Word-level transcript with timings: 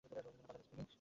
বড়দের 0.03 0.23
সাথে 0.23 0.41
পাল্লা 0.45 0.63
দিচ্ছ 0.63 0.73
তুমি। 0.77 0.83